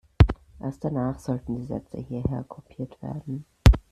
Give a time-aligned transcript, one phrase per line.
[0.59, 3.45] Erst danach sollten die Sätze hierher kopiert werden.